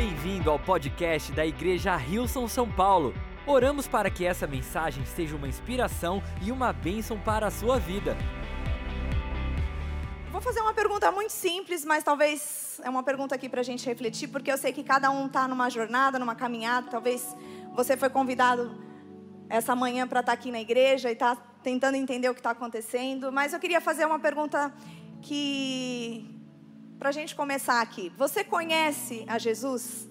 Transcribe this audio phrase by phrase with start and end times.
[0.00, 3.12] Bem-vindo ao podcast da Igreja Rilson São Paulo.
[3.44, 8.16] Oramos para que essa mensagem seja uma inspiração e uma bênção para a sua vida.
[10.30, 13.84] Vou fazer uma pergunta muito simples, mas talvez é uma pergunta aqui para a gente
[13.86, 16.88] refletir, porque eu sei que cada um está numa jornada, numa caminhada.
[16.88, 17.36] Talvez
[17.74, 18.80] você foi convidado
[19.48, 22.52] essa manhã para estar tá aqui na igreja e está tentando entender o que está
[22.52, 23.32] acontecendo.
[23.32, 24.72] Mas eu queria fazer uma pergunta
[25.20, 26.37] que
[26.98, 28.12] para a gente começar aqui.
[28.18, 30.08] Você conhece a Jesus?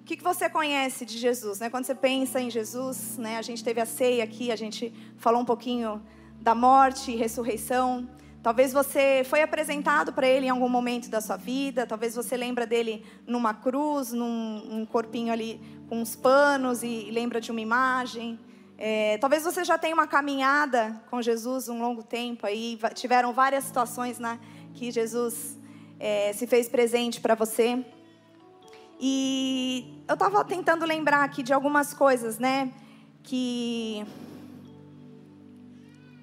[0.00, 1.60] O que, que você conhece de Jesus?
[1.60, 1.68] Né?
[1.68, 3.36] Quando você pensa em Jesus, né?
[3.36, 6.02] a gente teve a ceia aqui, a gente falou um pouquinho
[6.40, 8.08] da morte e ressurreição.
[8.42, 12.66] Talvez você foi apresentado para ele em algum momento da sua vida, talvez você lembra
[12.66, 17.60] dele numa cruz, num um corpinho ali com uns panos e, e lembra de uma
[17.60, 18.38] imagem.
[18.76, 23.64] É, talvez você já tenha uma caminhada com Jesus um longo tempo aí, tiveram várias
[23.64, 24.38] situações né,
[24.74, 25.58] que Jesus
[26.04, 27.82] é, se fez presente para você.
[29.00, 32.70] E eu estava tentando lembrar aqui de algumas coisas, né?
[33.22, 34.04] Que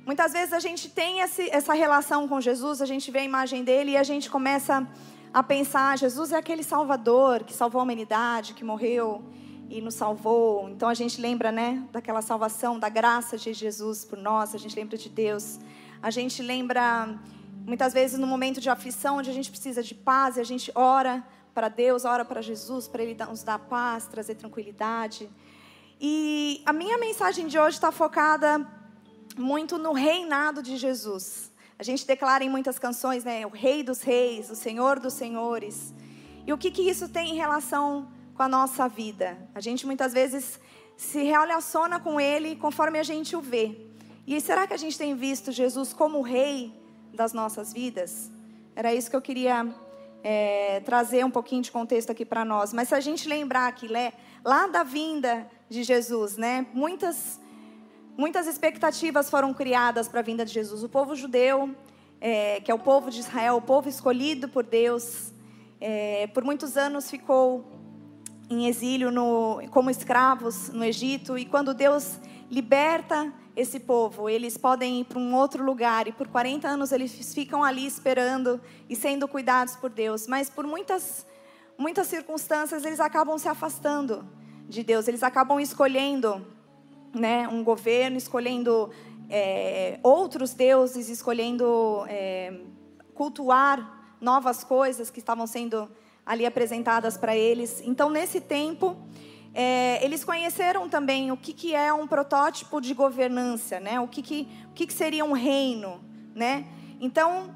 [0.06, 3.64] muitas vezes a gente tem esse, essa relação com Jesus, a gente vê a imagem
[3.64, 4.88] dele e a gente começa
[5.34, 9.24] a pensar: Jesus é aquele Salvador que salvou a humanidade, que morreu
[9.68, 10.70] e nos salvou.
[10.70, 14.76] Então a gente lembra, né, daquela salvação, da graça de Jesus por nós, a gente
[14.76, 15.60] lembra de Deus.
[16.04, 17.18] A gente lembra
[17.66, 20.72] Muitas vezes no momento de aflição, onde a gente precisa de paz, e a gente
[20.74, 21.24] ora
[21.54, 25.30] para Deus, ora para Jesus, para Ele nos dar paz, trazer tranquilidade.
[26.00, 28.68] E a minha mensagem de hoje está focada
[29.38, 31.52] muito no reinado de Jesus.
[31.78, 33.46] A gente declara em muitas canções, né?
[33.46, 35.94] O Rei dos Reis, o Senhor dos Senhores.
[36.46, 39.38] E o que, que isso tem em relação com a nossa vida?
[39.54, 40.60] A gente muitas vezes
[40.98, 43.88] se relaciona com Ele conforme a gente o vê.
[44.26, 46.81] E será que a gente tem visto Jesus como Rei
[47.14, 48.32] das nossas vidas?
[48.76, 49.74] Era isso que eu queria
[50.24, 52.74] é, trazer um pouquinho de contexto aqui para nós.
[52.74, 53.88] Mas se a gente lembrar que
[54.44, 57.40] lá da vinda de Jesus, né, muitas,
[58.18, 60.84] muitas expectativas foram criadas para a vinda de Jesus.
[60.84, 61.76] O povo judeu,
[62.20, 65.32] é, que é o povo de Israel, o povo escolhido por Deus,
[65.80, 67.66] é, por muitos anos ficou
[68.50, 71.38] em exílio no, como escravos no Egito.
[71.38, 72.20] E quando Deus
[72.50, 74.30] liberta esse povo.
[74.30, 78.60] Eles podem ir para um outro lugar e por 40 anos eles ficam ali esperando
[78.90, 80.28] e sendo cuidados por Deus.
[80.28, 81.26] Mas por muitas,
[81.78, 84.28] muitas circunstâncias eles acabam se afastando
[84.68, 85.08] de Deus.
[85.08, 86.46] Eles acabam escolhendo
[87.14, 88.90] né, um governo, escolhendo
[89.30, 92.60] é, outros deuses, escolhendo é,
[93.14, 95.90] cultuar novas coisas que estavam sendo
[96.26, 97.82] ali apresentadas para eles.
[97.84, 98.96] Então, nesse tempo,
[99.54, 104.00] é, eles conheceram também o que, que é um protótipo de governança, né?
[104.00, 106.02] o, que, que, o que, que seria um reino.
[106.34, 106.66] Né?
[107.00, 107.54] Então,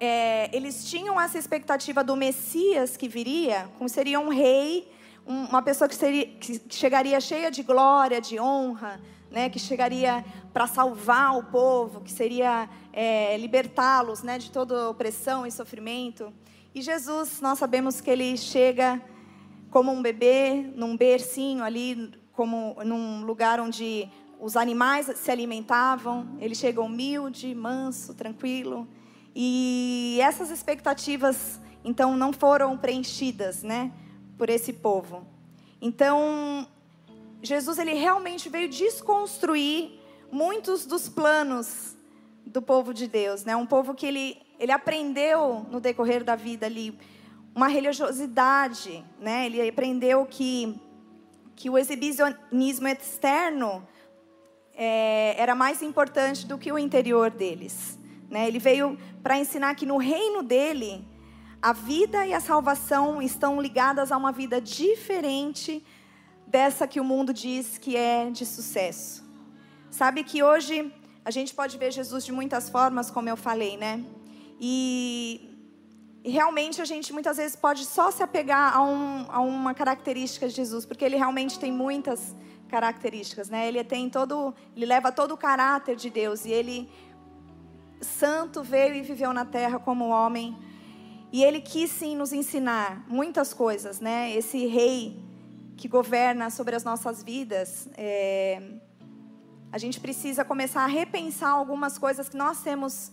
[0.00, 4.90] é, eles tinham essa expectativa do Messias que viria, como seria um rei,
[5.24, 9.00] um, uma pessoa que, seria, que chegaria cheia de glória, de honra,
[9.30, 9.48] né?
[9.48, 14.36] que chegaria para salvar o povo, que seria é, libertá-los né?
[14.36, 16.32] de toda opressão e sofrimento.
[16.74, 19.00] E Jesus, nós sabemos que ele chega
[19.74, 24.08] como um bebê, num bercinho ali, como num lugar onde
[24.38, 26.28] os animais se alimentavam.
[26.38, 28.86] Ele chega humilde, manso, tranquilo.
[29.34, 33.90] E essas expectativas, então, não foram preenchidas, né,
[34.38, 35.26] por esse povo.
[35.82, 36.68] Então,
[37.42, 39.90] Jesus ele realmente veio desconstruir
[40.30, 41.96] muitos dos planos
[42.46, 43.56] do povo de Deus, né?
[43.56, 46.96] Um povo que ele ele aprendeu no decorrer da vida ali
[47.54, 49.46] uma religiosidade, né?
[49.46, 50.80] Ele aprendeu que
[51.56, 53.86] que o exibicionismo externo
[54.74, 57.98] é, era mais importante do que o interior deles.
[58.28, 58.48] Né?
[58.48, 61.06] Ele veio para ensinar que no reino dele
[61.62, 65.84] a vida e a salvação estão ligadas a uma vida diferente
[66.46, 69.24] dessa que o mundo diz que é de sucesso.
[69.90, 70.92] Sabe que hoje
[71.24, 74.04] a gente pode ver Jesus de muitas formas, como eu falei, né?
[74.60, 75.53] E
[76.24, 80.48] e realmente a gente muitas vezes pode só se apegar a, um, a uma característica
[80.48, 82.34] de Jesus, porque ele realmente tem muitas
[82.66, 83.68] características, né?
[83.68, 86.90] Ele tem todo, ele leva todo o caráter de Deus e ele
[88.00, 90.56] santo veio e viveu na terra como homem.
[91.30, 94.34] E ele quis sim nos ensinar muitas coisas, né?
[94.34, 95.22] Esse rei
[95.76, 98.62] que governa sobre as nossas vidas, é...
[99.70, 103.12] a gente precisa começar a repensar algumas coisas que nós temos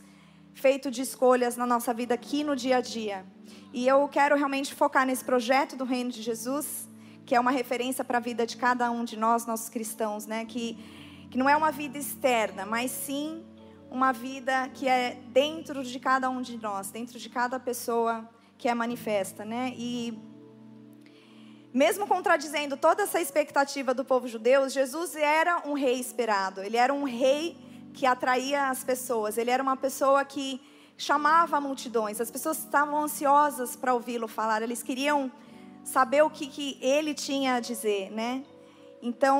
[0.53, 3.25] feito de escolhas na nossa vida aqui no dia a dia.
[3.73, 6.87] E eu quero realmente focar nesse projeto do Reino de Jesus,
[7.25, 10.45] que é uma referência para a vida de cada um de nós, nossos cristãos, né?
[10.45, 10.77] Que,
[11.29, 13.43] que não é uma vida externa, mas sim
[13.89, 18.67] uma vida que é dentro de cada um de nós, dentro de cada pessoa que
[18.67, 19.73] é manifesta, né?
[19.77, 20.17] E
[21.73, 26.61] mesmo contradizendo toda essa expectativa do povo judeu, Jesus era um rei esperado.
[26.61, 27.57] Ele era um rei
[27.93, 29.37] que atraía as pessoas.
[29.37, 30.61] Ele era uma pessoa que
[30.97, 32.21] chamava multidões.
[32.21, 34.61] As pessoas estavam ansiosas para ouvi-lo falar.
[34.61, 35.31] Eles queriam
[35.83, 38.43] saber o que, que ele tinha a dizer, né?
[39.01, 39.39] Então,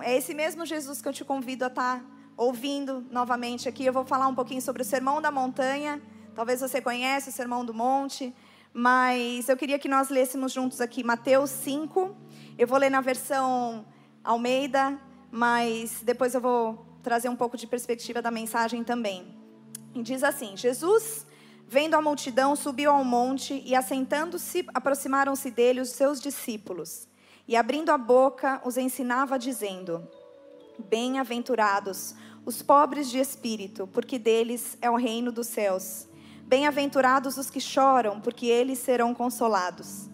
[0.00, 2.04] é esse mesmo Jesus que eu te convido a estar tá
[2.36, 3.84] ouvindo novamente aqui.
[3.84, 6.00] Eu vou falar um pouquinho sobre o Sermão da Montanha.
[6.34, 8.34] Talvez você conheça o Sermão do Monte,
[8.72, 12.14] mas eu queria que nós lêssemos juntos aqui Mateus 5.
[12.56, 13.84] Eu vou ler na versão
[14.22, 14.98] Almeida,
[15.30, 19.36] mas depois eu vou trazer um pouco de perspectiva da mensagem também.
[19.94, 21.24] E diz assim: Jesus,
[21.68, 27.06] vendo a multidão, subiu ao monte e, assentando-se, aproximaram-se dele os seus discípulos.
[27.46, 30.08] E abrindo a boca, os ensinava, dizendo:
[30.78, 32.14] Bem-aventurados
[32.44, 36.08] os pobres de espírito, porque deles é o reino dos céus.
[36.42, 40.08] Bem-aventurados os que choram, porque eles serão consolados.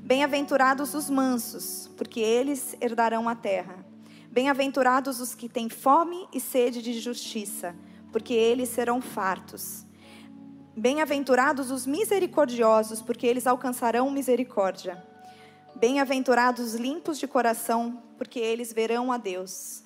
[0.00, 3.91] Bem-aventurados os mansos, porque eles herdarão a terra.
[4.32, 7.76] Bem-aventurados os que têm fome e sede de justiça,
[8.10, 9.84] porque eles serão fartos.
[10.74, 15.06] Bem-aventurados os misericordiosos, porque eles alcançarão misericórdia.
[15.76, 19.82] Bem-aventurados os limpos de coração, porque eles verão a Deus.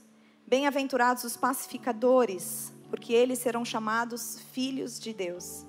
[0.46, 5.66] Bem-aventurados os pacificadores, porque eles serão chamados filhos de Deus.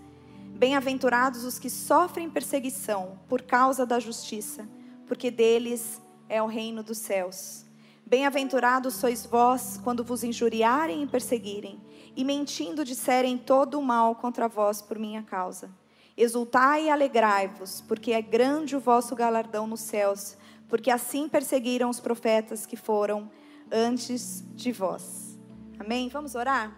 [0.55, 4.69] Bem-aventurados os que sofrem perseguição por causa da justiça,
[5.07, 7.66] porque deles é o reino dos céus.
[8.09, 11.77] Bem-aventurados sois vós quando vos injuriarem e perseguirem,
[12.15, 15.69] e mentindo disserem todo o mal contra vós por minha causa.
[16.15, 20.37] Exultai e alegrai-vos, porque é grande o vosso galardão nos céus,
[20.69, 23.29] porque assim perseguiram os profetas que foram
[23.69, 25.37] antes de vós.
[25.77, 26.07] Amém?
[26.07, 26.73] Vamos orar?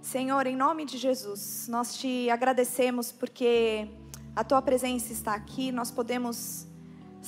[0.00, 3.86] Senhor, em nome de Jesus, nós te agradecemos porque
[4.34, 6.67] a tua presença está aqui, nós podemos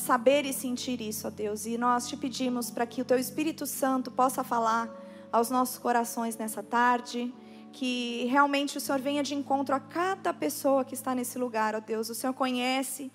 [0.01, 3.67] saber e sentir isso, ó Deus, e nós te pedimos para que o teu Espírito
[3.67, 4.89] Santo possa falar
[5.31, 7.33] aos nossos corações nessa tarde
[7.73, 11.81] que realmente o Senhor venha de encontro a cada pessoa que está nesse lugar, ó
[11.81, 12.11] Deus.
[12.11, 13.11] O Senhor conhece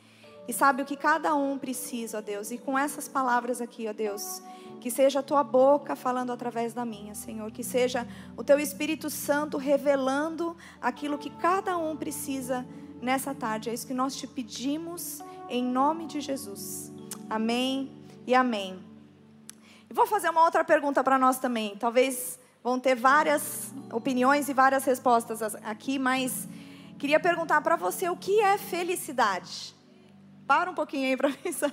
[0.48, 2.52] e sabe o que cada um precisa, ó Deus.
[2.52, 4.42] E com essas palavras aqui, ó Deus,
[4.80, 7.52] que seja a tua boca falando através da minha, Senhor.
[7.52, 12.66] Que seja o teu Espírito Santo revelando aquilo que cada um precisa
[13.02, 13.70] nessa tarde.
[13.70, 16.92] É isso que nós te pedimos em nome de Jesus.
[17.30, 17.92] Amém
[18.26, 18.80] e amém.
[19.90, 21.76] E vou fazer uma outra pergunta para nós também.
[21.78, 26.48] Talvez Vão ter várias opiniões e várias respostas aqui, mas
[26.98, 29.76] queria perguntar para você o que é felicidade.
[30.48, 31.72] Para um pouquinho aí para pensar.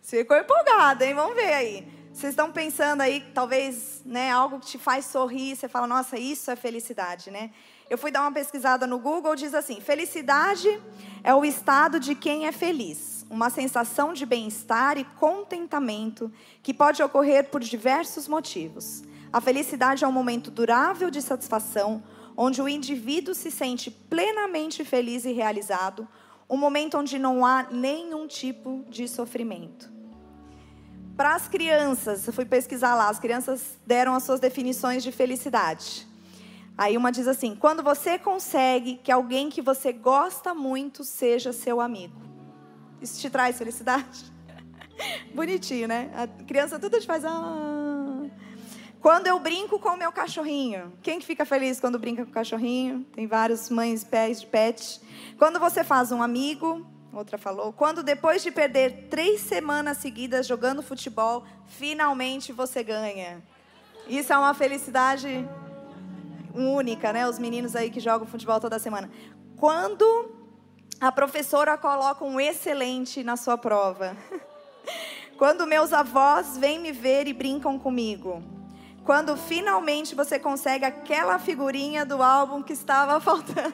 [0.00, 1.12] Você ficou empolgada, hein?
[1.12, 1.86] Vamos ver aí.
[2.10, 6.50] Vocês estão pensando aí, talvez, né, algo que te faz sorrir, você fala, nossa, isso
[6.50, 7.50] é felicidade, né?
[7.90, 10.68] Eu fui dar uma pesquisada no Google, diz assim: felicidade
[11.24, 16.30] é o estado de quem é feliz, uma sensação de bem-estar e contentamento
[16.62, 19.02] que pode ocorrer por diversos motivos.
[19.32, 22.02] A felicidade é um momento durável de satisfação,
[22.36, 26.06] onde o indivíduo se sente plenamente feliz e realizado,
[26.48, 29.90] um momento onde não há nenhum tipo de sofrimento.
[31.16, 36.07] Para as crianças, eu fui pesquisar lá, as crianças deram as suas definições de felicidade.
[36.78, 41.80] Aí uma diz assim: quando você consegue que alguém que você gosta muito seja seu
[41.80, 42.16] amigo.
[43.02, 44.32] Isso te traz felicidade?
[45.34, 46.08] Bonitinho, né?
[46.14, 47.24] A criança tudo te faz.
[47.24, 48.22] Ah,
[49.00, 50.92] quando eu brinco com o meu cachorrinho.
[51.02, 53.04] Quem que fica feliz quando brinca com o cachorrinho?
[53.12, 55.00] Tem vários mães pés de pet.
[55.36, 57.72] Quando você faz um amigo, outra falou.
[57.72, 63.42] Quando depois de perder três semanas seguidas jogando futebol, finalmente você ganha.
[64.08, 65.48] Isso é uma felicidade
[66.58, 67.28] única, né?
[67.28, 69.10] Os meninos aí que jogam futebol toda semana.
[69.56, 70.38] Quando
[71.00, 74.16] a professora coloca um excelente na sua prova.
[75.38, 78.42] Quando meus avós vêm me ver e brincam comigo.
[79.04, 83.72] Quando finalmente você consegue aquela figurinha do álbum que estava faltando.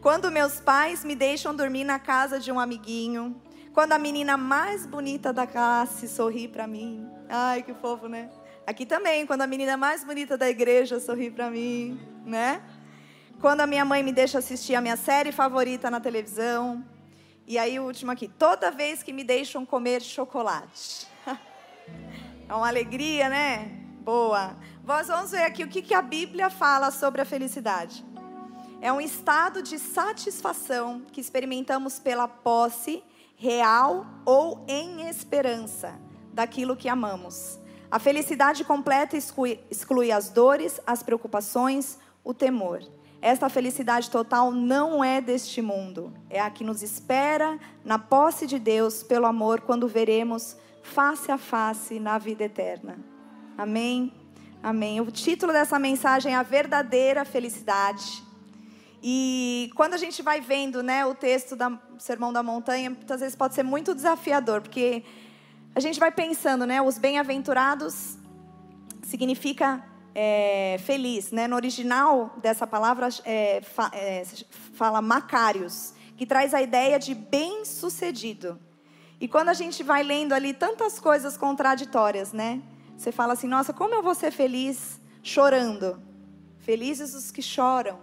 [0.00, 3.40] Quando meus pais me deixam dormir na casa de um amiguinho.
[3.74, 7.06] Quando a menina mais bonita da classe sorri para mim.
[7.28, 8.30] Ai, que fofo, né?
[8.66, 12.62] Aqui também, quando a menina mais bonita da igreja sorri para mim, né?
[13.40, 16.84] Quando a minha mãe me deixa assistir a minha série favorita na televisão.
[17.46, 18.28] E aí, o último aqui.
[18.28, 21.06] Toda vez que me deixam comer chocolate.
[22.48, 23.70] É uma alegria, né?
[24.00, 24.56] Boa.
[24.84, 28.04] Nós vamos ver aqui o que, a Bíblia fala sobre a felicidade.
[28.80, 33.04] É um estado de satisfação que experimentamos pela posse
[33.36, 35.96] real ou em esperança
[36.32, 37.59] daquilo que amamos.
[37.90, 42.82] A felicidade completa exclui, exclui as dores, as preocupações, o temor.
[43.20, 48.58] Esta felicidade total não é deste mundo, é a que nos espera na posse de
[48.58, 52.98] Deus pelo amor quando veremos face a face na vida eterna.
[53.58, 54.12] Amém?
[54.62, 55.00] Amém.
[55.00, 58.22] O título dessa mensagem é A Verdadeira Felicidade.
[59.02, 63.34] E quando a gente vai vendo né, o texto do Sermão da Montanha, muitas vezes
[63.34, 65.02] pode ser muito desafiador, porque
[65.74, 66.82] a gente vai pensando, né?
[66.82, 68.16] Os bem-aventurados
[69.02, 69.84] significa
[70.14, 71.46] é, feliz, né?
[71.46, 74.24] No original dessa palavra é, fa, é,
[74.72, 78.58] fala macários, que traz a ideia de bem-sucedido.
[79.20, 82.60] E quando a gente vai lendo ali tantas coisas contraditórias, né?
[82.96, 86.02] Você fala assim, nossa, como eu vou ser feliz chorando?
[86.58, 87.98] Felizes os que choram,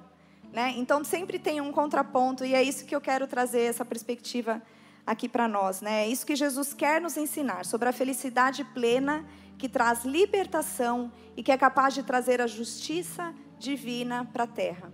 [0.52, 0.74] né?
[0.78, 4.62] Então sempre tem um contraponto e é isso que eu quero trazer essa perspectiva
[5.08, 6.04] aqui para nós, né?
[6.04, 9.26] É isso que Jesus quer nos ensinar sobre a felicidade plena
[9.58, 14.92] que traz libertação e que é capaz de trazer a justiça divina para a terra.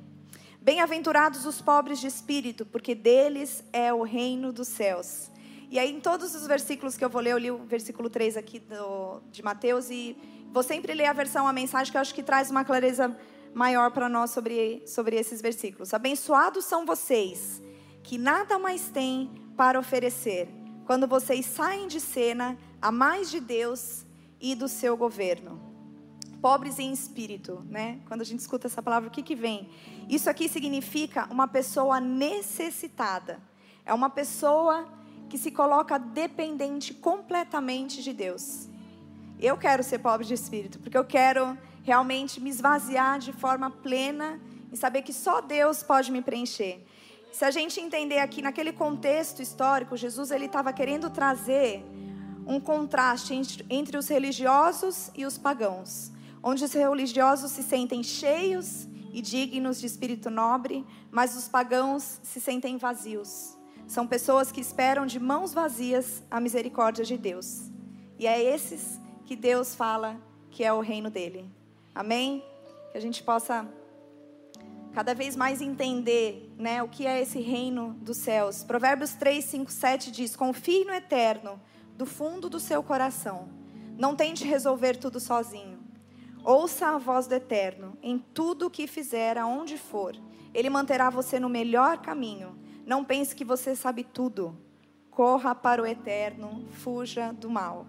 [0.62, 5.32] Bem-aventurados os pobres de espírito, porque deles é o reino dos céus.
[5.70, 8.38] E aí, em todos os versículos que eu vou ler, eu li o versículo 3
[8.38, 10.16] aqui do, de Mateus e
[10.54, 13.18] vou sempre ler a versão, a mensagem, que eu acho que traz uma clareza
[13.54, 15.94] maior para nós sobre, sobre esses versículos.
[15.94, 17.62] Abençoados são vocês,
[18.04, 20.50] que nada mais têm para oferecer,
[20.86, 24.06] quando vocês saem de cena a mais de Deus
[24.40, 25.62] e do seu governo.
[26.42, 28.00] Pobres em espírito, né?
[28.06, 29.70] Quando a gente escuta essa palavra, o que, que vem?
[30.10, 33.40] Isso aqui significa uma pessoa necessitada.
[33.86, 34.86] É uma pessoa
[35.30, 38.68] que se coloca dependente completamente de Deus.
[39.40, 44.40] Eu quero ser pobre de espírito, porque eu quero realmente me esvaziar de forma plena
[44.72, 46.86] e saber que só Deus pode me preencher.
[47.34, 51.84] Se a gente entender aqui naquele contexto histórico, Jesus ele estava querendo trazer
[52.46, 53.34] um contraste
[53.72, 56.12] entre, os religiosos e os pagãos,
[56.44, 62.40] onde os religiosos se sentem cheios e dignos de espírito nobre, mas os pagãos se
[62.40, 63.58] sentem vazios.
[63.88, 67.64] São pessoas que esperam de mãos vazias a misericórdia de Deus.
[68.20, 70.22] E é esses que Deus fala
[70.52, 71.50] que é o reino dele.
[71.96, 72.44] Amém?
[72.92, 73.68] Que a gente possa
[74.94, 78.64] cada vez mais entender né, o que é esse reino dos céus.
[78.64, 81.60] Provérbios 3, 5, 7 diz: Confie no eterno,
[81.98, 83.50] do fundo do seu coração.
[83.98, 85.80] Não tente resolver tudo sozinho.
[86.44, 90.16] Ouça a voz do eterno em tudo o que fizer, aonde for.
[90.54, 92.58] Ele manterá você no melhor caminho.
[92.86, 94.58] Não pense que você sabe tudo.
[95.10, 97.88] Corra para o eterno, fuja do mal.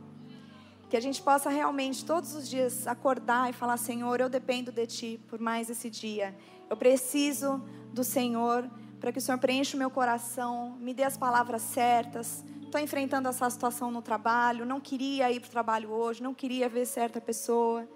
[0.94, 4.86] Que a gente possa realmente todos os dias acordar e falar: Senhor, eu dependo de
[4.86, 6.32] Ti por mais esse dia.
[6.70, 7.60] Eu preciso
[7.92, 8.70] do Senhor
[9.00, 12.44] para que o Senhor preencha o meu coração, me dê as palavras certas.
[12.62, 16.68] Estou enfrentando essa situação no trabalho, não queria ir para o trabalho hoje, não queria
[16.68, 17.88] ver certa pessoa.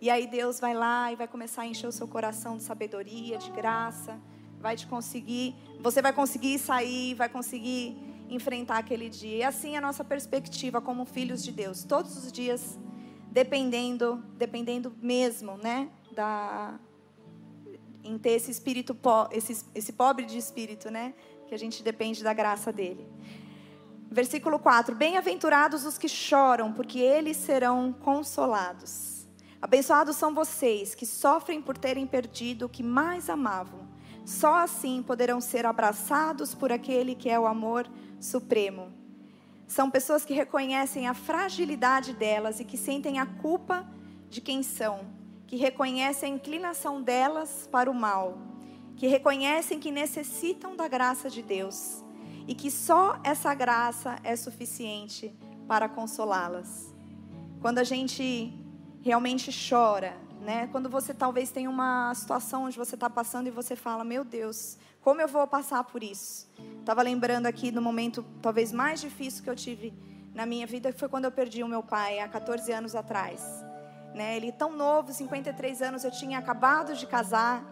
[0.00, 3.36] E aí Deus vai lá e vai começar a encher o seu coração de sabedoria,
[3.36, 4.16] de graça
[4.64, 9.36] vai te conseguir, você vai conseguir sair, vai conseguir enfrentar aquele dia.
[9.36, 12.78] E assim é a nossa perspectiva como filhos de Deus, todos os dias
[13.30, 16.78] dependendo, dependendo mesmo, né, da
[18.04, 18.96] em ter esse espírito
[19.32, 21.14] esse, esse pobre de espírito, né,
[21.48, 23.08] que a gente depende da graça dele.
[24.10, 29.26] Versículo 4: Bem-aventurados os que choram, porque eles serão consolados.
[29.60, 33.93] Abençoados são vocês que sofrem por terem perdido o que mais amavam
[34.24, 37.86] só assim poderão ser abraçados por aquele que é o amor
[38.18, 38.92] supremo.
[39.66, 43.86] São pessoas que reconhecem a fragilidade delas e que sentem a culpa
[44.28, 45.00] de quem são,
[45.46, 48.38] que reconhecem a inclinação delas para o mal,
[48.96, 52.02] que reconhecem que necessitam da graça de Deus
[52.46, 55.34] e que só essa graça é suficiente
[55.66, 56.94] para consolá-las.
[57.60, 58.52] Quando a gente
[59.02, 60.68] realmente chora, né?
[60.70, 64.76] Quando você talvez tem uma situação onde você está passando e você fala, meu Deus,
[65.00, 66.48] como eu vou passar por isso?
[66.80, 69.92] Estava lembrando aqui do momento talvez mais difícil que eu tive
[70.34, 73.42] na minha vida, que foi quando eu perdi o meu pai, há 14 anos atrás.
[74.14, 74.36] Né?
[74.36, 77.64] Ele tão novo, 53 anos, eu tinha acabado de casar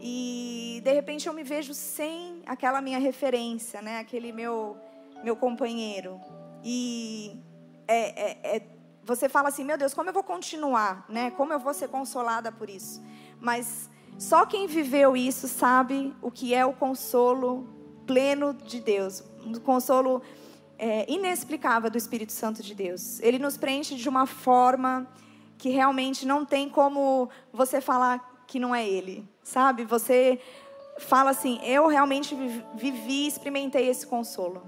[0.00, 3.98] e de repente eu me vejo sem aquela minha referência, né?
[3.98, 4.76] Aquele meu
[5.24, 6.20] meu companheiro.
[6.62, 7.40] E
[7.88, 8.75] é, é, é
[9.06, 11.30] você fala assim, meu Deus, como eu vou continuar, né?
[11.30, 13.00] Como eu vou ser consolada por isso?
[13.40, 17.68] Mas só quem viveu isso sabe o que é o consolo
[18.04, 20.22] pleno de Deus, o consolo
[20.76, 23.20] é, inexplicável do Espírito Santo de Deus.
[23.20, 25.06] Ele nos preenche de uma forma
[25.56, 29.84] que realmente não tem como você falar que não é Ele, sabe?
[29.84, 30.40] Você
[30.98, 32.34] fala assim, eu realmente
[32.74, 34.62] vivi, experimentei esse consolo.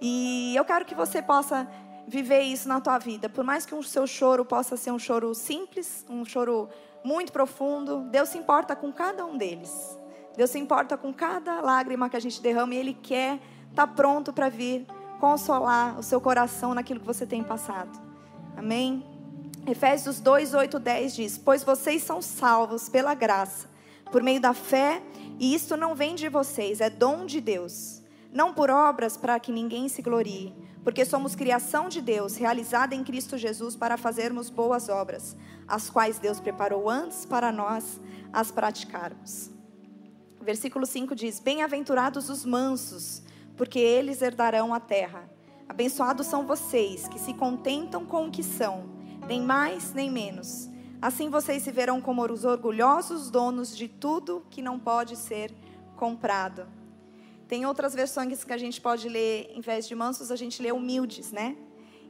[0.00, 1.68] E eu quero que você possa
[2.06, 3.28] viver isso na tua vida.
[3.28, 6.68] Por mais que o seu choro possa ser um choro simples, um choro
[7.04, 9.98] muito profundo, Deus se importa com cada um deles.
[10.36, 13.38] Deus se importa com cada lágrima que a gente derrama e Ele quer
[13.70, 14.86] estar tá pronto para vir
[15.20, 18.00] consolar o seu coração naquilo que você tem passado.
[18.56, 19.04] Amém?
[19.66, 23.68] Efésios 2, 8, 10 diz: Pois vocês são salvos pela graça,
[24.10, 25.00] por meio da fé,
[25.38, 28.01] e isto não vem de vocês, é dom de Deus.
[28.32, 33.04] Não por obras para que ninguém se glorie, porque somos criação de Deus, realizada em
[33.04, 35.36] Cristo Jesus para fazermos boas obras,
[35.68, 38.00] as quais Deus preparou antes para nós
[38.32, 39.50] as praticarmos.
[40.40, 43.22] Versículo 5 diz: Bem-aventurados os mansos,
[43.56, 45.30] porque eles herdarão a terra.
[45.68, 48.88] Abençoados são vocês que se contentam com o que são,
[49.28, 50.70] nem mais nem menos.
[51.02, 55.52] Assim vocês se verão como os orgulhosos donos de tudo que não pode ser
[55.96, 56.66] comprado.
[57.52, 60.72] Tem outras versões que a gente pode ler, em vez de mansos, a gente lê
[60.72, 61.54] humildes, né?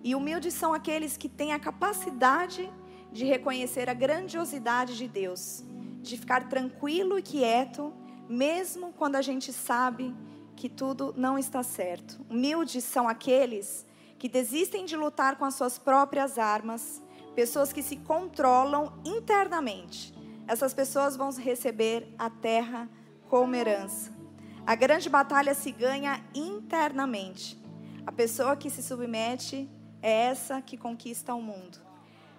[0.01, 2.73] E humildes são aqueles que têm a capacidade
[3.11, 5.65] de reconhecer a grandiosidade de Deus,
[6.01, 7.93] de ficar tranquilo e quieto,
[8.29, 10.15] mesmo quando a gente sabe
[10.55, 12.25] que tudo não está certo.
[12.31, 13.85] Humildes são aqueles
[14.21, 17.03] que desistem de lutar com as suas próprias armas,
[17.35, 20.15] pessoas que se controlam internamente.
[20.47, 22.89] Essas pessoas vão receber a terra
[23.29, 24.22] como herança.
[24.64, 27.61] A grande batalha se ganha internamente.
[28.07, 29.69] A pessoa que se submete
[30.00, 31.78] é essa que conquista o mundo.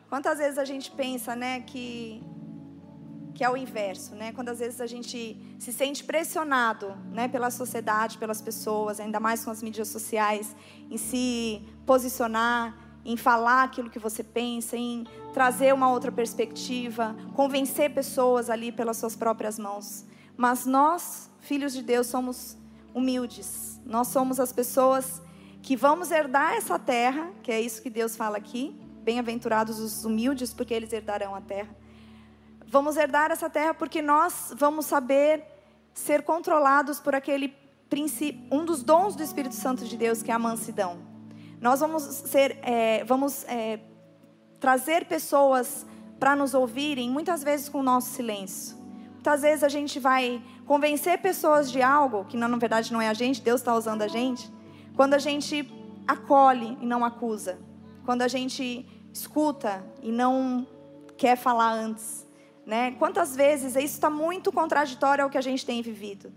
[0.08, 2.24] Quantas vezes a gente pensa, né, que
[3.34, 4.32] que é o inverso, né?
[4.32, 9.44] Quando às vezes a gente se sente pressionado, né, pela sociedade, pelas pessoas, ainda mais
[9.44, 10.56] com as mídias sociais,
[10.88, 17.92] em se posicionar, em falar aquilo que você pensa, em trazer uma outra perspectiva, convencer
[17.92, 20.06] pessoas ali pelas suas próprias mãos.
[20.38, 22.58] Mas nós filhos de Deus, somos
[22.94, 23.80] humildes.
[23.86, 25.22] Nós somos as pessoas
[25.62, 28.76] que vamos herdar essa terra, que é isso que Deus fala aqui.
[29.04, 31.76] Bem-aventurados os humildes, porque eles herdarão a terra.
[32.66, 35.44] Vamos herdar essa terra porque nós vamos saber
[35.94, 37.54] ser controlados por aquele
[38.50, 40.98] um dos dons do Espírito Santo de Deus, que é a mansidão.
[41.62, 43.80] Nós vamos ser, é, vamos é,
[44.60, 45.86] trazer pessoas
[46.20, 48.83] para nos ouvirem, muitas vezes com o nosso silêncio.
[49.24, 53.14] Muitas vezes a gente vai convencer pessoas de algo, que na verdade não é a
[53.14, 54.52] gente, Deus está usando a gente,
[54.98, 55.66] quando a gente
[56.06, 57.58] acolhe e não acusa.
[58.04, 60.68] Quando a gente escuta e não
[61.16, 62.28] quer falar antes.
[62.66, 62.92] Né?
[63.00, 66.30] Quantas vezes isso está muito contraditório ao que a gente tem vivido.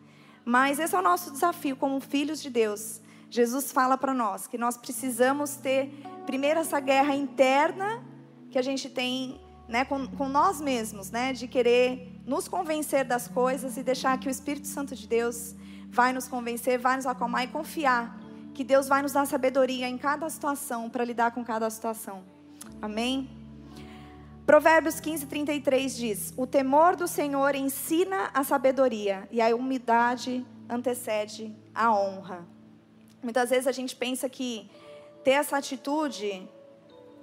[0.44, 3.01] Mas esse é o nosso desafio como filhos de Deus.
[3.29, 5.90] Jesus fala para nós que nós precisamos ter
[6.25, 8.01] primeiro essa guerra interna
[8.49, 13.29] que a gente tem né, com, com nós mesmos, né, de querer nos convencer das
[13.29, 15.55] coisas e deixar que o Espírito Santo de Deus
[15.88, 18.20] vai nos convencer, vai nos acalmar e confiar
[18.55, 22.24] que Deus vai nos dar sabedoria em cada situação para lidar com cada situação.
[22.81, 23.31] Amém?
[24.46, 31.55] Provérbios 15, 33 diz: O temor do Senhor ensina a sabedoria, e a humildade antecede
[31.74, 32.46] a honra.
[33.22, 34.70] Muitas vezes a gente pensa que
[35.24, 36.48] ter essa atitude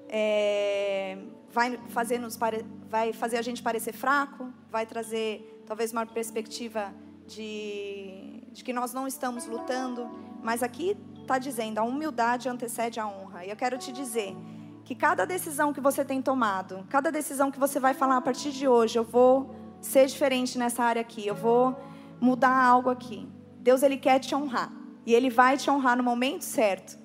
[0.10, 1.18] é,
[1.54, 2.66] vai fazer, nos pare...
[2.90, 6.94] vai fazer a gente parecer fraco, vai trazer talvez uma perspectiva
[7.28, 10.10] de, de que nós não estamos lutando,
[10.42, 13.46] mas aqui está dizendo: a humildade antecede a honra.
[13.46, 14.36] E eu quero te dizer
[14.84, 18.52] que cada decisão que você tem tomado, cada decisão que você vai falar a partir
[18.52, 21.80] de hoje, eu vou ser diferente nessa área aqui, eu vou
[22.20, 23.28] mudar algo aqui.
[23.60, 24.72] Deus ele quer te honrar
[25.06, 26.98] e ele vai te honrar no momento certo.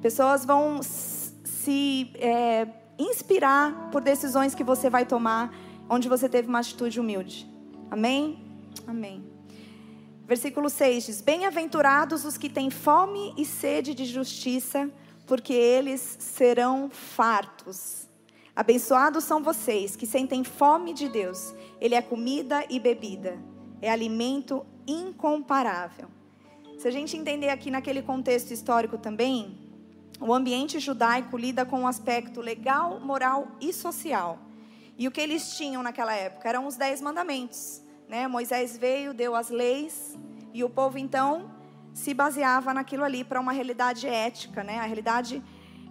[0.00, 2.66] Pessoas vão se é,
[3.02, 5.54] inspirar por decisões que você vai tomar,
[5.88, 7.48] onde você teve uma atitude humilde.
[7.90, 8.38] Amém?
[8.86, 9.24] Amém.
[10.26, 14.90] Versículo 6 diz: Bem-aventurados os que têm fome e sede de justiça,
[15.26, 18.08] porque eles serão fartos.
[18.54, 21.54] Abençoados são vocês que sentem fome de Deus.
[21.80, 23.38] Ele é comida e bebida,
[23.80, 26.08] é alimento incomparável.
[26.78, 29.56] Se a gente entender aqui naquele contexto histórico também,
[30.22, 34.38] o ambiente judaico lida com um aspecto legal, moral e social.
[34.96, 37.82] E o que eles tinham naquela época eram os dez mandamentos.
[38.08, 38.28] Né?
[38.28, 40.16] Moisés veio, deu as leis,
[40.54, 41.50] e o povo então
[41.92, 44.62] se baseava naquilo ali para uma realidade ética.
[44.62, 44.78] Né?
[44.78, 45.42] A realidade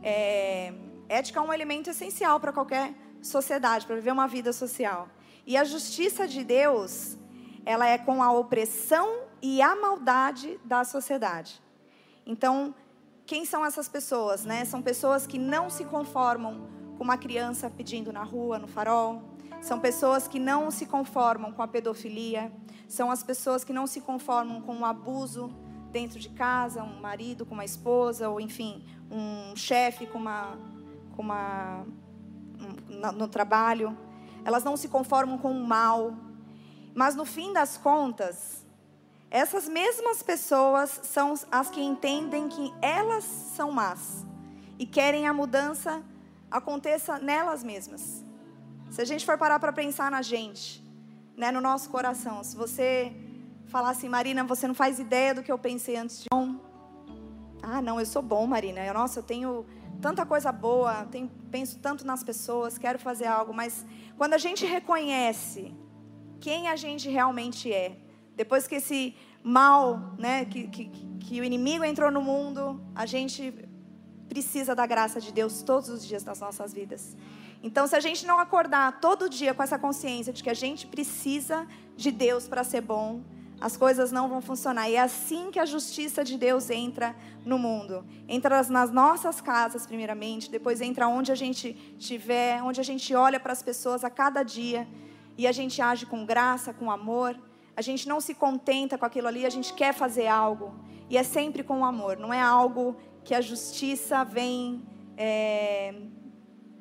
[0.01, 0.73] é...
[1.09, 5.09] ética é um elemento essencial para qualquer sociedade, para viver uma vida social.
[5.45, 7.17] E a justiça de Deus,
[7.65, 11.61] ela é com a opressão e a maldade da sociedade.
[12.25, 12.73] Então,
[13.31, 14.65] quem são essas pessoas, né?
[14.65, 16.67] São pessoas que não se conformam
[16.97, 19.23] com uma criança pedindo na rua, no farol.
[19.61, 22.51] São pessoas que não se conformam com a pedofilia.
[22.89, 25.49] São as pessoas que não se conformam com o abuso
[25.93, 30.57] dentro de casa, um marido com uma esposa, ou enfim, um chefe com uma,
[31.15, 31.85] com uma
[32.59, 33.97] um, no trabalho.
[34.43, 36.13] Elas não se conformam com o mal.
[36.93, 38.65] Mas no fim das contas,
[39.31, 44.25] essas mesmas pessoas são as que entendem que elas são más
[44.77, 46.03] e querem a mudança
[46.51, 48.25] aconteça nelas mesmas.
[48.89, 50.83] Se a gente for parar para pensar na gente,
[51.37, 53.13] né, no nosso coração, se você
[53.67, 56.27] falar assim, Marina, você não faz ideia do que eu pensei antes de.
[57.63, 58.85] Ah, não, eu sou bom, Marina.
[58.85, 59.65] Eu, nossa, eu tenho
[60.01, 63.85] tanta coisa boa, tenho, penso tanto nas pessoas, quero fazer algo, mas
[64.17, 65.73] quando a gente reconhece
[66.41, 67.95] quem a gente realmente é,
[68.43, 70.85] depois que esse mal, né, que, que,
[71.23, 73.53] que o inimigo entrou no mundo, a gente
[74.27, 77.15] precisa da graça de Deus todos os dias das nossas vidas.
[77.61, 80.87] Então, se a gente não acordar todo dia com essa consciência de que a gente
[80.87, 83.21] precisa de Deus para ser bom,
[83.67, 84.89] as coisas não vão funcionar.
[84.89, 88.03] E é assim que a justiça de Deus entra no mundo.
[88.27, 93.39] Entra nas nossas casas, primeiramente, depois entra onde a gente estiver, onde a gente olha
[93.39, 94.87] para as pessoas a cada dia
[95.37, 97.35] e a gente age com graça, com amor.
[97.75, 100.73] A gente não se contenta com aquilo ali, a gente quer fazer algo.
[101.09, 104.83] E é sempre com amor, não é algo que a justiça vem
[105.17, 105.93] é,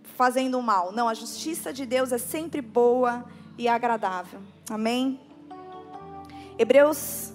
[0.02, 0.92] fazendo mal.
[0.92, 3.24] Não, a justiça de Deus é sempre boa
[3.58, 4.40] e agradável.
[4.68, 5.20] Amém?
[6.58, 7.32] Hebreus.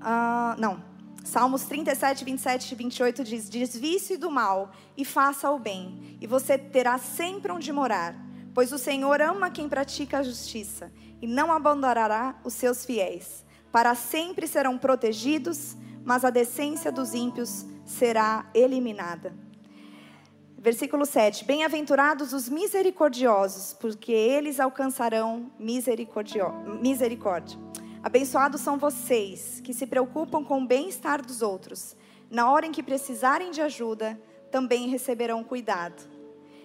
[0.00, 0.82] Uh, não.
[1.24, 6.58] Salmos 37, 27 e 28 diz: Desvie-se do mal e faça o bem, e você
[6.58, 8.14] terá sempre onde morar.
[8.52, 13.44] Pois o Senhor ama quem pratica a justiça e não abandonará os seus fiéis.
[13.72, 19.34] Para sempre serão protegidos, mas a decência dos ímpios será eliminada.
[20.56, 26.46] Versículo 7: Bem-aventurados os misericordiosos, porque eles alcançarão misericórdia.
[28.02, 31.96] Abençoados são vocês que se preocupam com o bem-estar dos outros.
[32.30, 36.02] Na hora em que precisarem de ajuda, também receberão cuidado.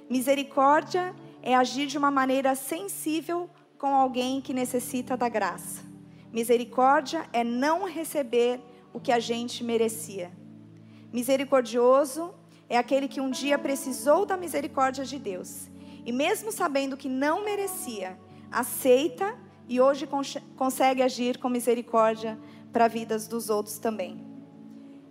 [0.10, 5.82] Misericórdia é agir de uma maneira sensível com alguém que necessita da graça.
[6.32, 8.62] Misericórdia é não receber
[8.94, 10.32] o que a gente merecia.
[11.12, 12.36] Misericordioso
[12.68, 15.70] é aquele que um dia precisou da misericórdia de Deus
[16.06, 18.20] e, mesmo sabendo que não merecia,
[18.52, 19.36] aceita
[19.68, 20.08] e hoje
[20.56, 22.38] consegue agir com misericórdia
[22.74, 24.24] para a vida dos outros também.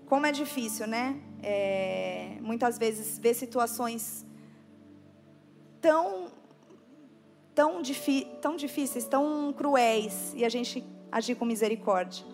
[0.07, 1.21] Como é difícil, né?
[1.43, 4.27] É, muitas vezes ver situações
[5.81, 6.31] tão,
[7.59, 7.83] tão,
[8.41, 12.25] tão difíceis, tão cruéis e a gente agir com misericórdia.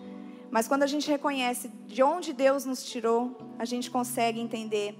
[0.51, 4.95] Mas quando a gente reconhece de onde Deus nos tirou, a gente consegue entender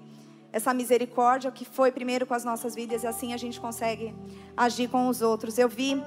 [0.51, 4.15] essa misericórdia que foi primeiro com as nossas vidas e assim a gente consegue
[4.57, 5.59] agir com os outros.
[5.59, 6.01] Eu vi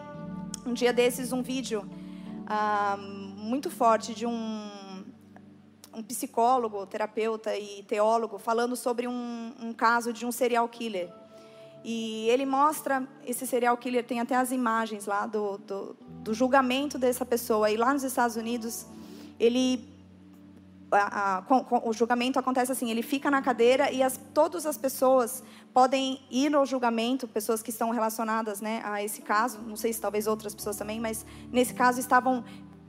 [0.66, 1.88] um dia desses um vídeo
[2.44, 5.04] ah, muito forte de um,
[5.94, 11.08] um psicólogo, terapeuta e teólogo falando sobre um, um caso de um serial killer.
[11.90, 16.98] E ele mostra esse serial killer, tem até as imagens lá do, do, do julgamento
[16.98, 17.70] dessa pessoa.
[17.70, 18.84] E lá nos Estados Unidos,
[19.40, 19.88] ele
[20.92, 24.66] a, a, com, com, o julgamento acontece assim, ele fica na cadeira e as, todas
[24.66, 29.76] as pessoas podem ir ao julgamento, pessoas que estão relacionadas né, a esse caso, não
[29.76, 32.44] sei se talvez outras pessoas também, mas nesse caso estavam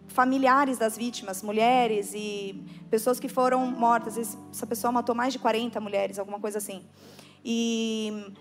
[0.09, 4.17] familiares das vítimas, mulheres e pessoas que foram mortas.
[4.17, 6.83] Essa pessoa matou mais de 40 mulheres, alguma coisa assim.
[7.45, 8.33] E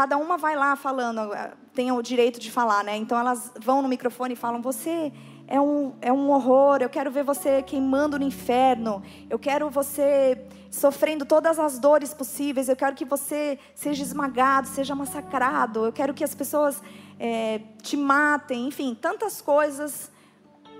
[0.00, 1.30] cada uma vai lá falando,
[1.74, 2.96] tem o direito de falar, né?
[2.96, 5.12] Então elas vão no microfone e falam: Você
[5.46, 10.42] é um, é um horror, eu quero ver você queimando no inferno, eu quero você
[10.70, 16.14] sofrendo todas as dores possíveis, eu quero que você seja esmagado, seja massacrado, eu quero
[16.14, 16.82] que as pessoas
[17.18, 20.10] é, te matem, enfim, tantas coisas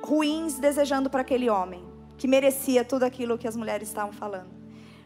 [0.03, 1.85] ruins desejando para aquele homem,
[2.17, 4.49] que merecia tudo aquilo que as mulheres estavam falando.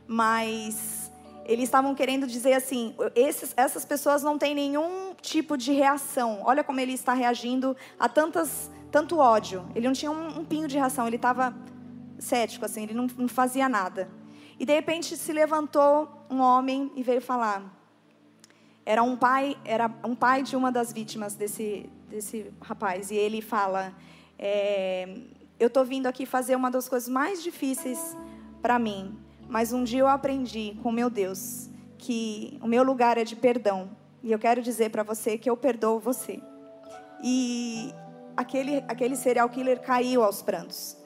[0.06, 1.03] Mas
[1.44, 6.40] eles estavam querendo dizer assim: esses, essas pessoas não têm nenhum tipo de reação.
[6.44, 9.66] Olha como ele está reagindo a tantas tanto ódio.
[9.74, 11.54] Ele não tinha um, um pinho de reação, ele estava
[12.18, 14.08] cético, assim, ele não, não fazia nada.
[14.58, 17.62] E de repente se levantou um homem e veio falar.
[18.86, 23.10] Era um pai, era um pai de uma das vítimas desse, desse rapaz.
[23.10, 23.92] E ele fala:
[24.38, 25.08] é,
[25.58, 28.16] Eu estou vindo aqui fazer uma das coisas mais difíceis
[28.62, 29.18] para mim.
[29.48, 33.90] Mas um dia eu aprendi com meu Deus que o meu lugar é de perdão.
[34.22, 36.40] E eu quero dizer para você que eu perdoo você.
[37.22, 37.94] E
[38.36, 40.96] aquele, aquele serial killer caiu aos prantos.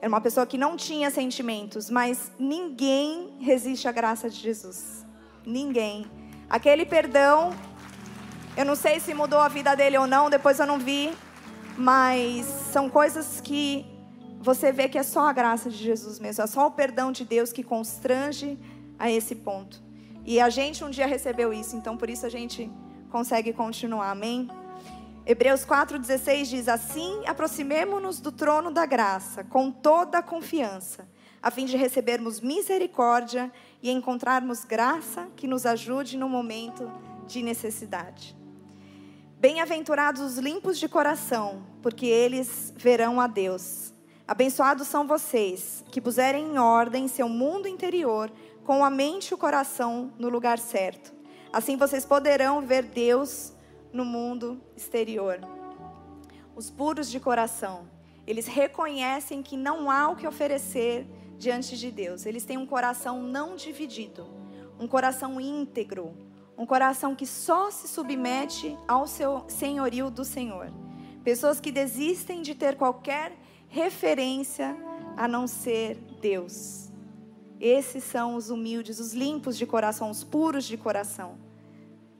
[0.00, 5.04] Era uma pessoa que não tinha sentimentos, mas ninguém resiste à graça de Jesus.
[5.46, 6.06] Ninguém.
[6.50, 7.52] Aquele perdão,
[8.56, 11.12] eu não sei se mudou a vida dele ou não, depois eu não vi,
[11.76, 13.86] mas são coisas que
[14.44, 17.24] você vê que é só a graça de Jesus mesmo, é só o perdão de
[17.24, 18.58] Deus que constrange
[18.98, 19.82] a esse ponto.
[20.22, 22.70] E a gente um dia recebeu isso, então por isso a gente
[23.10, 24.10] consegue continuar.
[24.10, 24.50] Amém?
[25.24, 31.08] Hebreus 4,16 diz: Assim aproximemo-nos do trono da graça, com toda a confiança,
[31.42, 33.50] a fim de recebermos misericórdia
[33.82, 36.92] e encontrarmos graça que nos ajude no momento
[37.26, 38.36] de necessidade.
[39.40, 43.93] Bem-aventurados os limpos de coração, porque eles verão a Deus.
[44.26, 48.32] Abençoados são vocês que puserem em ordem seu mundo interior,
[48.64, 51.12] com a mente e o coração no lugar certo.
[51.52, 53.52] Assim vocês poderão ver Deus
[53.92, 55.38] no mundo exterior.
[56.56, 57.86] Os puros de coração,
[58.26, 61.06] eles reconhecem que não há o que oferecer
[61.36, 62.24] diante de Deus.
[62.24, 64.26] Eles têm um coração não dividido,
[64.80, 66.16] um coração íntegro,
[66.56, 70.72] um coração que só se submete ao seu senhorio do Senhor.
[71.22, 73.36] Pessoas que desistem de ter qualquer
[73.74, 74.76] referência
[75.16, 76.92] a não ser Deus.
[77.60, 81.36] Esses são os humildes, os limpos de coração, os puros de coração.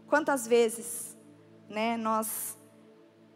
[0.09, 1.17] Quantas vezes,
[1.69, 2.59] né, nós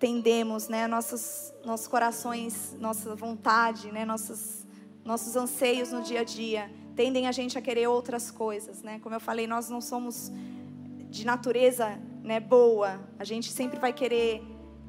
[0.00, 4.66] tendemos, né, nossos, nossos corações, nossa vontade, né, nossos,
[5.04, 8.98] nossos anseios no dia a dia, tendem a gente a querer outras coisas, né?
[8.98, 10.33] Como eu falei, nós não somos
[11.09, 13.00] de natureza né, boa.
[13.16, 14.42] A gente sempre vai querer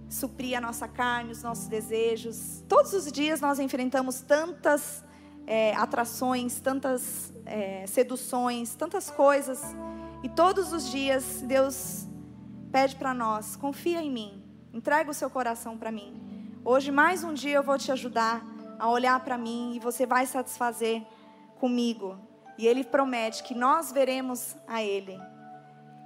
[0.09, 2.63] suprir a nossa carne, os nossos desejos.
[2.67, 5.03] Todos os dias nós enfrentamos tantas
[5.45, 9.61] é, atrações, tantas é, seduções, tantas coisas.
[10.23, 12.07] E todos os dias Deus
[12.71, 14.43] pede para nós: confia em mim,
[14.73, 16.57] entrega o seu coração para mim.
[16.65, 18.43] Hoje, mais um dia, eu vou te ajudar
[18.79, 21.03] a olhar para mim e você vai satisfazer
[21.59, 22.17] comigo.
[22.57, 25.17] E Ele promete que nós veremos a Ele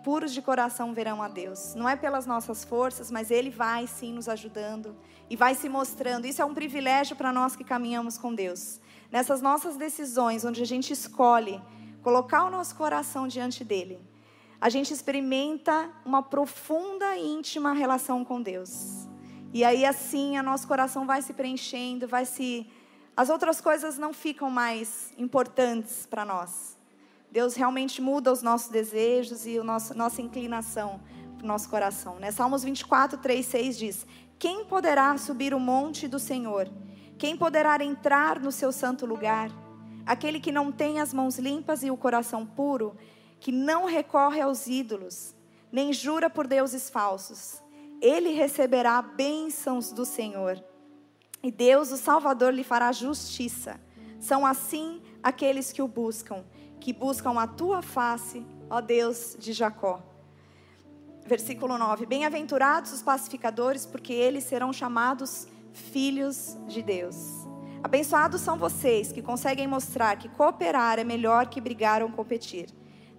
[0.04, 1.74] puros de coração verão a Deus.
[1.76, 4.96] Não é pelas nossas forças, mas Ele vai sim nos ajudando
[5.30, 6.28] e vai se mostrando.
[6.28, 8.80] Isso é um privilégio para nós que caminhamos com Deus.
[9.12, 11.62] Nessas nossas decisões, onde a gente escolhe
[12.02, 14.00] colocar o nosso coração diante dele,
[14.60, 19.08] a gente experimenta uma profunda e íntima relação com Deus.
[19.54, 22.68] E aí assim, o nosso coração vai se preenchendo, vai se
[23.16, 26.73] as outras coisas não ficam mais importantes para nós.
[27.34, 31.02] Deus realmente muda os nossos desejos e a nossa, nossa inclinação
[31.36, 32.20] para o nosso coração.
[32.20, 32.30] Né?
[32.30, 36.70] Salmos 24, 3, 6 diz: Quem poderá subir o monte do Senhor?
[37.18, 39.50] Quem poderá entrar no seu santo lugar?
[40.06, 42.96] Aquele que não tem as mãos limpas e o coração puro,
[43.40, 45.34] que não recorre aos ídolos,
[45.72, 47.64] nem jura por deuses falsos.
[48.00, 50.64] Ele receberá bênçãos do Senhor.
[51.42, 53.82] E Deus, o Salvador, lhe fará justiça.
[54.20, 56.44] São assim aqueles que o buscam
[56.84, 60.04] que buscam a tua face, ó Deus de Jacó.
[61.26, 67.16] Versículo 9: Bem-aventurados os pacificadores, porque eles serão chamados filhos de Deus.
[67.82, 72.68] Abençoados são vocês que conseguem mostrar que cooperar é melhor que brigar ou competir.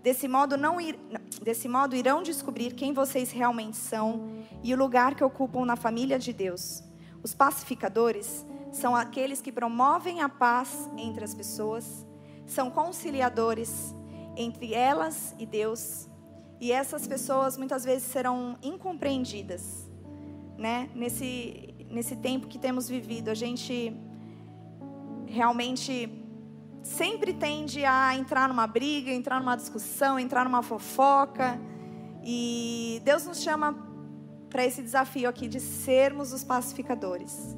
[0.02, 0.98] Desse modo, não ir,
[1.42, 6.18] desse modo irão descobrir quem vocês realmente são e o lugar que ocupam na família
[6.18, 6.82] de Deus.
[7.22, 12.04] Os pacificadores são aqueles que promovem a paz entre as pessoas
[12.46, 13.94] são conciliadores
[14.36, 16.08] entre elas e Deus.
[16.60, 19.90] E essas pessoas muitas vezes serão incompreendidas,
[20.56, 20.88] né?
[20.94, 23.96] Nesse nesse tempo que temos vivido, a gente
[25.26, 26.10] realmente
[26.82, 31.58] sempre tende a entrar numa briga, entrar numa discussão, entrar numa fofoca.
[32.22, 33.76] E Deus nos chama
[34.50, 37.56] para esse desafio aqui de sermos os pacificadores.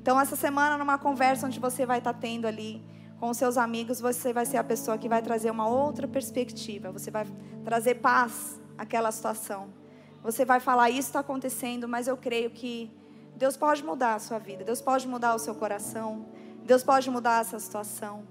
[0.00, 2.84] Então, essa semana, numa conversa onde você vai estar tendo ali
[3.18, 6.92] com seus amigos, você vai ser a pessoa que vai trazer uma outra perspectiva.
[6.92, 7.26] Você vai
[7.64, 9.68] trazer paz àquela situação.
[10.22, 12.90] Você vai falar: Isso está acontecendo, mas eu creio que
[13.36, 14.64] Deus pode mudar a sua vida.
[14.64, 16.26] Deus pode mudar o seu coração.
[16.64, 18.24] Deus pode mudar essa situação.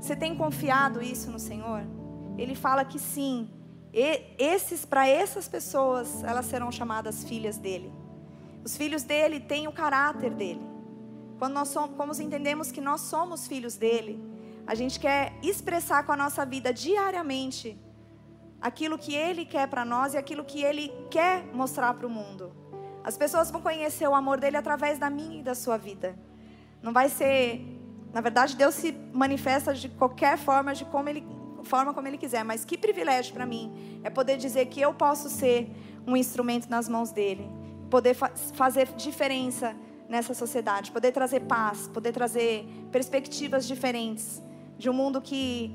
[0.00, 1.82] Você tem confiado isso no Senhor?
[2.36, 3.50] Ele fala que sim.
[3.92, 7.92] E esses para essas pessoas, elas serão chamadas filhas dele.
[8.64, 10.77] Os filhos dele têm o caráter dele.
[11.38, 14.20] Quando nós somos, como entendemos que nós somos filhos dele,
[14.66, 17.78] a gente quer expressar com a nossa vida diariamente
[18.60, 22.52] aquilo que ele quer para nós e aquilo que ele quer mostrar para o mundo.
[23.04, 26.18] As pessoas vão conhecer o amor dele através da minha e da sua vida.
[26.82, 27.64] Não vai ser,
[28.12, 31.24] na verdade, Deus se manifesta de qualquer forma, de como ele,
[31.62, 32.44] forma como ele quiser.
[32.44, 35.70] Mas que privilégio para mim é poder dizer que eu posso ser
[36.04, 37.48] um instrumento nas mãos dele,
[37.88, 39.74] poder fa fazer diferença
[40.08, 44.42] nessa sociedade, poder trazer paz, poder trazer perspectivas diferentes
[44.78, 45.74] de um mundo que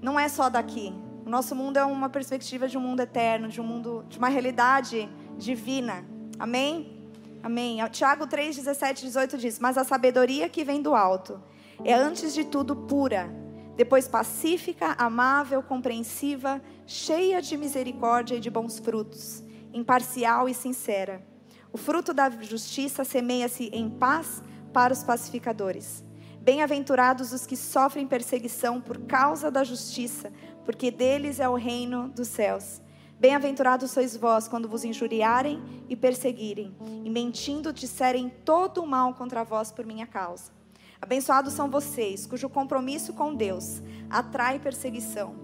[0.00, 0.94] não é só daqui.
[1.24, 4.28] O nosso mundo é uma perspectiva de um mundo eterno, de um mundo, de uma
[4.28, 6.04] realidade divina.
[6.38, 7.10] Amém?
[7.42, 7.78] Amém.
[7.90, 11.42] Tiago 3, 17 18 diz: Mas a sabedoria que vem do alto
[11.84, 13.28] é antes de tudo pura,
[13.76, 21.35] depois pacífica, amável, compreensiva, cheia de misericórdia e de bons frutos, imparcial e sincera.
[21.76, 26.02] O fruto da justiça semeia-se em paz para os pacificadores.
[26.40, 30.32] Bem-aventurados os que sofrem perseguição por causa da justiça,
[30.64, 32.80] porque deles é o reino dos céus.
[33.20, 39.44] Bem-aventurados sois vós quando vos injuriarem e perseguirem, e mentindo disserem todo o mal contra
[39.44, 40.50] vós por minha causa.
[40.98, 45.34] Abençoados são vocês, cujo compromisso com Deus atrai perseguição.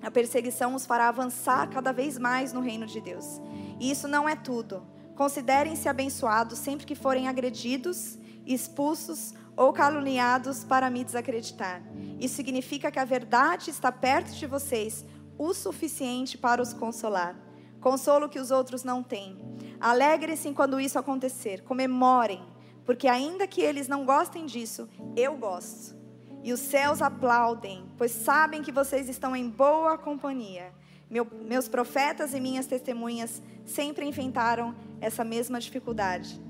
[0.00, 3.42] A perseguição os fará avançar cada vez mais no reino de Deus.
[3.80, 4.93] E isso não é tudo.
[5.14, 11.82] Considerem-se abençoados sempre que forem agredidos, expulsos ou caluniados para me desacreditar.
[12.18, 15.04] Isso significa que a verdade está perto de vocês
[15.38, 17.36] o suficiente para os consolar.
[17.80, 19.38] Consolo que os outros não têm.
[19.80, 21.62] Alegrem-se quando isso acontecer.
[21.62, 22.42] Comemorem,
[22.84, 25.94] porque ainda que eles não gostem disso, eu gosto.
[26.42, 30.72] E os céus aplaudem, pois sabem que vocês estão em boa companhia.
[31.10, 36.40] Meu, meus profetas e minhas testemunhas sempre enfrentaram essa mesma dificuldade.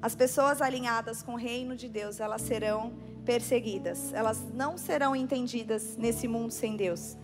[0.00, 2.92] As pessoas alinhadas com o reino de Deus, elas serão
[3.24, 4.12] perseguidas.
[4.12, 7.16] Elas não serão entendidas nesse mundo sem Deus.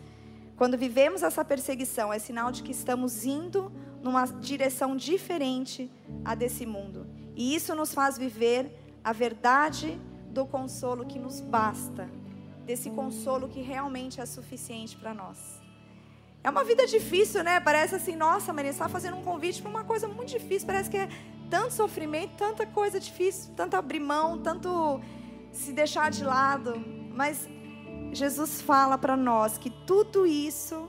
[0.57, 5.91] Quando vivemos essa perseguição, é sinal de que estamos indo numa direção diferente
[6.25, 7.07] a desse mundo.
[7.35, 8.71] E isso nos faz viver
[9.03, 10.01] a verdade
[10.31, 12.09] do consolo que nos basta,
[12.67, 15.58] desse consolo que realmente é suficiente para nós.
[16.49, 17.61] É uma vida difícil, né?
[17.61, 20.67] Parece assim, nossa, Maria, está fazendo um convite para uma coisa muito difícil.
[20.67, 21.07] Parece que é
[21.51, 24.99] tanto sofrimento, tanta coisa difícil, tanto abrir mão, tanto
[25.53, 26.83] se deixar de lado.
[27.15, 27.47] Mas
[28.13, 30.89] Jesus fala para nós que tudo isso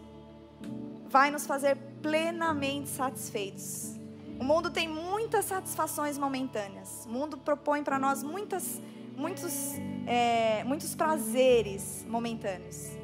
[1.09, 3.99] vai nos fazer plenamente satisfeitos.
[4.39, 7.05] O mundo tem muitas satisfações momentâneas.
[7.05, 8.81] O mundo propõe para nós muitas,
[9.17, 9.73] muitos,
[10.07, 12.98] é, muitos prazeres momentâneos.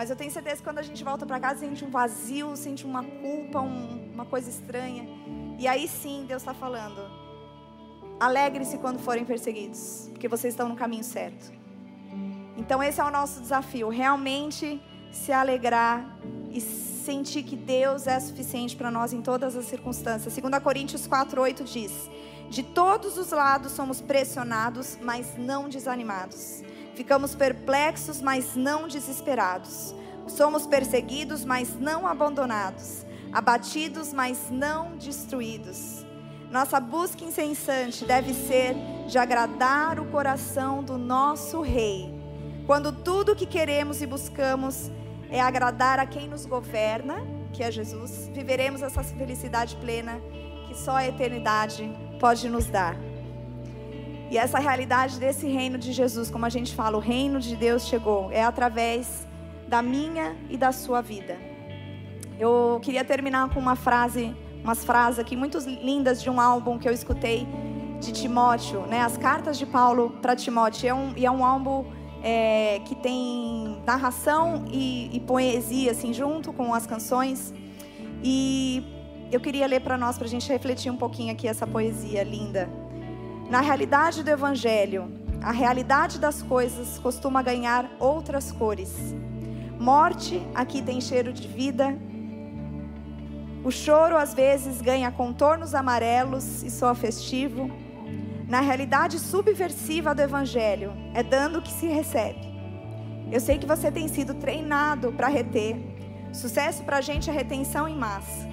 [0.00, 2.86] Mas eu tenho certeza que quando a gente volta para casa, sente um vazio, sente
[2.86, 5.06] uma culpa, um, uma coisa estranha.
[5.58, 7.02] E aí sim, Deus está falando:
[8.18, 11.52] alegre-se quando forem perseguidos, porque vocês estão no caminho certo.
[12.56, 14.80] Então, esse é o nosso desafio: realmente
[15.12, 16.18] se alegrar
[16.50, 20.34] e sentir que Deus é suficiente para nós em todas as circunstâncias.
[20.34, 22.10] 2 Coríntios 4,8 diz:
[22.48, 26.62] De todos os lados somos pressionados, mas não desanimados.
[26.94, 29.94] Ficamos perplexos, mas não desesperados.
[30.26, 36.04] Somos perseguidos, mas não abandonados abatidos, mas não destruídos.
[36.50, 38.74] Nossa busca incessante deve ser
[39.06, 42.12] de agradar o coração do nosso Rei.
[42.66, 44.90] Quando tudo o que queremos e buscamos
[45.30, 47.22] é agradar a quem nos governa,
[47.52, 50.20] que é Jesus, viveremos essa felicidade plena
[50.66, 53.09] que só a eternidade pode nos dar.
[54.30, 57.86] E essa realidade desse reino de Jesus, como a gente fala, o reino de Deus
[57.86, 59.26] chegou, é através
[59.66, 61.36] da minha e da sua vida.
[62.38, 66.88] Eu queria terminar com uma frase, umas frases aqui muito lindas de um álbum que
[66.88, 67.46] eu escutei
[68.00, 69.02] de Timóteo, né?
[69.02, 70.88] As cartas de Paulo para Timóteo.
[70.88, 71.84] É um, e é um álbum
[72.22, 77.52] é, que tem narração e, e, poesia, assim, junto com as canções.
[78.22, 78.82] E
[79.32, 82.70] eu queria ler para nós, para a gente refletir um pouquinho aqui essa poesia linda.
[83.50, 88.94] Na realidade do Evangelho, a realidade das coisas costuma ganhar outras cores.
[89.78, 91.98] Morte aqui tem cheiro de vida
[93.62, 97.70] o choro às vezes ganha contornos amarelos e soa festivo.
[98.48, 102.40] Na realidade subversiva do Evangelho, é dando que se recebe.
[103.30, 105.76] Eu sei que você tem sido treinado para reter.
[106.32, 108.48] Sucesso para a gente é retenção em massa.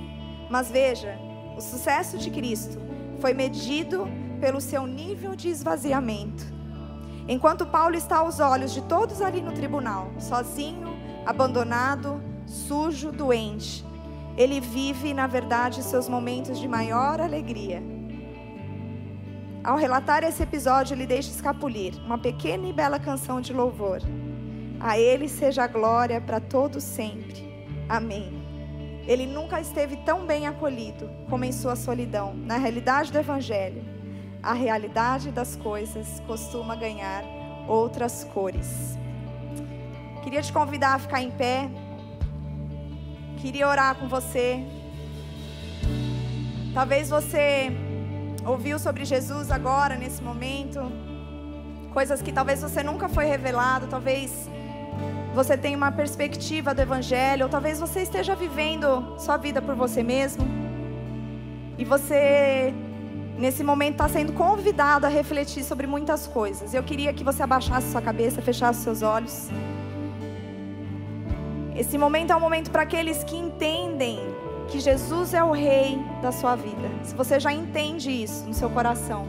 [0.49, 1.17] Mas veja,
[1.55, 2.77] o sucesso de Cristo
[3.21, 6.45] foi medido pelo seu nível de esvaziamento.
[7.27, 10.95] Enquanto Paulo está aos olhos de todos ali no tribunal, sozinho,
[11.25, 13.85] abandonado, sujo, doente,
[14.37, 17.83] ele vive, na verdade, seus momentos de maior alegria.
[19.63, 23.99] Ao relatar esse episódio, ele deixa escapulir uma pequena e bela canção de louvor.
[24.79, 27.51] A Ele seja a glória para todos sempre.
[27.89, 28.31] Amém.
[29.07, 32.33] Ele nunca esteve tão bem acolhido como em sua solidão.
[32.33, 33.83] Na realidade do Evangelho,
[34.47, 37.21] a realidade das coisas costuma ganhar
[37.67, 38.97] outras cores.
[40.23, 41.69] Queria te convidar a ficar em pé.
[43.41, 44.63] Queria orar com você.
[46.73, 47.73] Talvez você
[48.45, 50.79] ouviu sobre Jesus agora, nesse momento.
[51.91, 53.87] Coisas que talvez você nunca foi revelado.
[53.87, 54.49] Talvez
[55.35, 57.43] você tenha uma perspectiva do Evangelho.
[57.43, 60.47] Ou talvez você esteja vivendo sua vida por você mesmo.
[61.77, 62.73] E você,
[63.37, 66.73] nesse momento, está sendo convidado a refletir sobre muitas coisas.
[66.73, 69.49] Eu queria que você abaixasse sua cabeça, fechasse seus olhos.
[71.75, 74.19] Esse momento é um momento para aqueles que entendem
[74.67, 78.69] que Jesus é o rei da sua vida, se você já entende isso no seu
[78.69, 79.25] coração,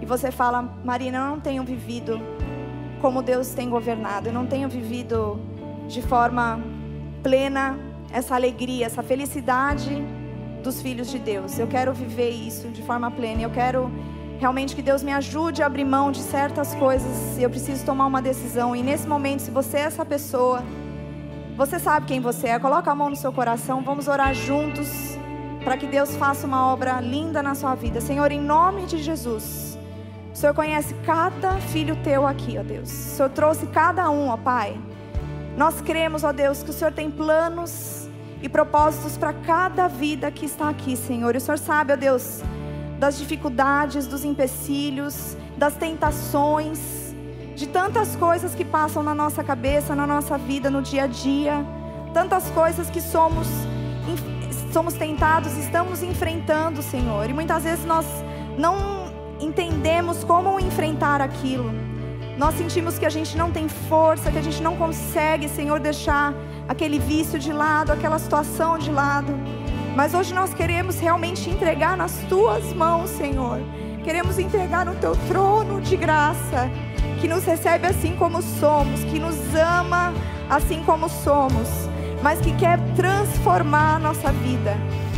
[0.00, 2.18] e você fala, Marina, eu não tenho vivido
[3.02, 5.38] como Deus tem governado, eu não tenho vivido
[5.88, 6.58] de forma
[7.22, 7.78] plena
[8.10, 10.02] essa alegria, essa felicidade
[10.62, 11.58] dos filhos de Deus.
[11.58, 13.42] Eu quero viver isso de forma plena.
[13.42, 13.90] Eu quero
[14.38, 17.38] realmente que Deus me ajude a abrir mão de certas coisas.
[17.38, 18.74] Eu preciso tomar uma decisão.
[18.74, 20.62] E nesse momento, se você é essa pessoa,
[21.56, 22.58] você sabe quem você é.
[22.58, 23.82] Coloca a mão no seu coração.
[23.82, 25.18] Vamos orar juntos
[25.64, 28.00] para que Deus faça uma obra linda na sua vida.
[28.00, 29.78] Senhor, em nome de Jesus.
[30.32, 32.90] O Senhor conhece cada filho teu aqui, ó Deus.
[32.90, 34.78] O Senhor trouxe cada um, ó Pai.
[35.56, 38.07] Nós cremos, ó Deus, que o Senhor tem planos
[38.42, 41.34] e propósitos para cada vida que está aqui, Senhor.
[41.34, 42.42] E o Senhor sabe, ó Deus,
[42.98, 46.78] das dificuldades, dos empecilhos, das tentações,
[47.54, 51.64] de tantas coisas que passam na nossa cabeça, na nossa vida, no dia a dia,
[52.14, 53.46] tantas coisas que somos
[54.72, 57.28] somos tentados, estamos enfrentando, Senhor.
[57.28, 58.06] E muitas vezes nós
[58.56, 59.10] não
[59.40, 61.72] entendemos como enfrentar aquilo.
[62.36, 66.32] Nós sentimos que a gente não tem força, que a gente não consegue, Senhor, deixar
[66.68, 69.32] aquele vício de lado, aquela situação de lado.
[69.96, 73.60] Mas hoje nós queremos realmente entregar nas tuas mãos, Senhor.
[74.04, 76.70] Queremos entregar no teu trono de graça,
[77.20, 80.12] que nos recebe assim como somos, que nos ama
[80.48, 81.68] assim como somos,
[82.22, 84.76] mas que quer transformar a nossa vida,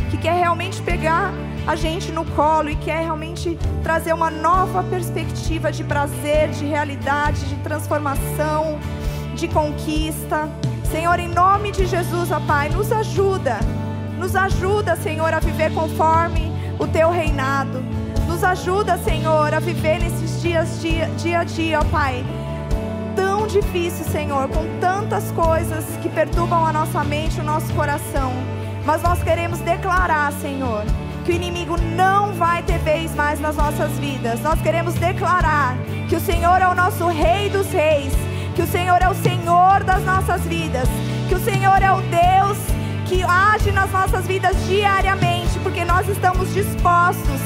[0.09, 1.31] que quer realmente pegar
[1.67, 7.45] a gente no colo e quer realmente trazer uma nova perspectiva de prazer, de realidade,
[7.45, 8.79] de transformação,
[9.35, 10.49] de conquista.
[10.91, 13.59] Senhor, em nome de Jesus, ó Pai, nos ajuda.
[14.19, 17.81] Nos ajuda, Senhor, a viver conforme o teu reinado.
[18.27, 22.25] Nos ajuda, Senhor, a viver nesses dias dia, dia a dia, ó Pai.
[23.15, 28.33] Tão difícil, Senhor, com tantas coisas que perturbam a nossa mente, o nosso coração.
[28.85, 30.83] Mas nós queremos declarar, Senhor,
[31.23, 34.41] que o inimigo não vai ter vez mais nas nossas vidas.
[34.41, 35.77] Nós queremos declarar
[36.09, 38.13] que o Senhor é o nosso Rei dos Reis,
[38.61, 40.87] que o Senhor é o Senhor das nossas vidas,
[41.27, 42.57] que o Senhor é o Deus
[43.07, 47.41] que age nas nossas vidas diariamente, porque nós estamos dispostos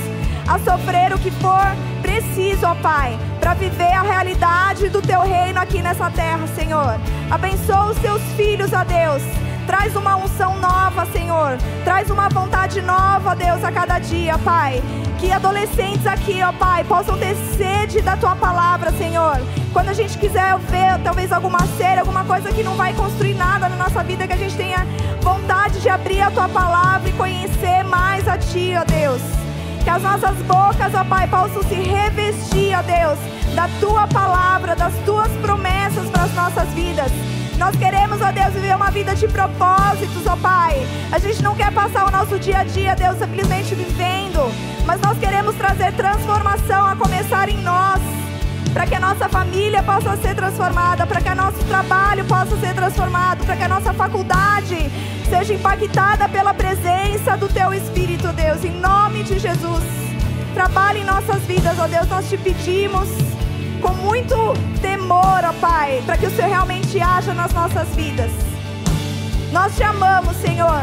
[0.45, 1.65] a sofrer o que for
[2.01, 6.99] preciso, ó Pai, para viver a realidade do Teu reino aqui nessa terra, Senhor.
[7.31, 9.23] Abençoa os Teus filhos, ó Deus
[9.65, 11.57] Traz uma unção nova, Senhor.
[11.83, 14.81] Traz uma vontade nova, Deus, a cada dia, Pai.
[15.25, 19.41] Que adolescentes aqui, ó Pai, possam ter sede da Tua palavra, Senhor.
[19.73, 23.67] Quando a gente quiser ver talvez alguma série, alguma coisa que não vai construir nada
[23.67, 24.85] na nossa vida, que a gente tenha
[25.21, 29.21] vontade de abrir a Tua palavra e conhecer mais a Ti, ó Deus.
[29.83, 33.17] Que as nossas bocas, ó Pai, possam se revestir, ó Deus,
[33.55, 37.11] da Tua palavra, das Tuas promessas para as nossas vidas.
[37.57, 40.85] Nós queremos, ó Deus, viver uma vida de propósitos, ó Pai.
[41.11, 44.51] A gente não quer passar o nosso dia a dia, Deus, simplesmente vivendo,
[44.85, 48.01] mas nós queremos trazer transformação a começar em nós.
[48.73, 52.73] Para que a nossa família possa ser transformada, para que o nosso trabalho possa ser
[52.75, 54.91] transformado, para que a nossa faculdade
[55.29, 59.83] seja impactada pela presença do Teu Espírito, Deus, em nome de Jesus.
[60.53, 63.07] Trabalhe em nossas vidas, ó Deus, nós te pedimos
[63.85, 64.35] com muito
[64.81, 68.31] temor, ó Pai, para que o Senhor realmente haja nas nossas vidas.
[69.51, 70.81] Nós te amamos, Senhor.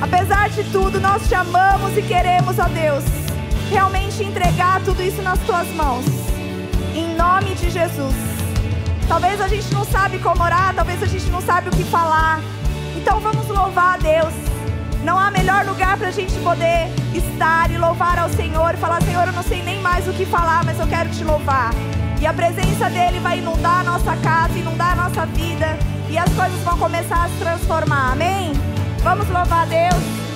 [0.00, 3.04] Apesar de tudo, nós te amamos e queremos, ó Deus,
[3.70, 6.06] realmente entregar tudo isso nas tuas mãos.
[6.94, 8.14] Em nome de Jesus.
[9.06, 12.40] Talvez a gente não sabe como orar, talvez a gente não sabe o que falar.
[12.96, 14.32] Então vamos louvar a Deus.
[15.04, 19.02] Não há melhor lugar para a gente poder estar e louvar ao Senhor e falar:
[19.02, 21.72] Senhor, eu não sei nem mais o que falar, mas eu quero te louvar.
[22.20, 25.78] E a presença dele vai inundar a nossa casa, inundar a nossa vida.
[26.08, 28.12] E as coisas vão começar a se transformar.
[28.12, 28.52] Amém?
[29.02, 30.26] Vamos louvar a Deus.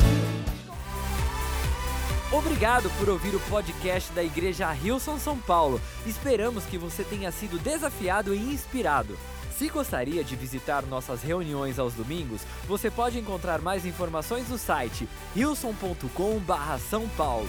[2.33, 5.81] Obrigado por ouvir o podcast da Igreja Rilson São Paulo.
[6.07, 9.19] Esperamos que você tenha sido desafiado e inspirado.
[9.59, 15.09] Se gostaria de visitar nossas reuniões aos domingos, você pode encontrar mais informações no site
[15.35, 17.49] rilson.com/são paulo.